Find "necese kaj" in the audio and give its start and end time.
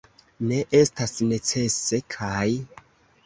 1.33-2.47